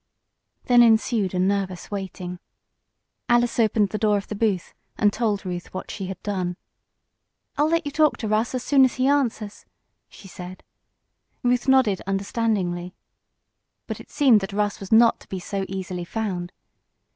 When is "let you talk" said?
7.69-8.17